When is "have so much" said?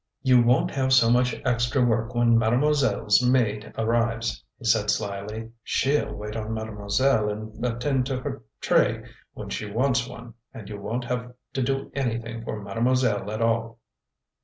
0.71-1.39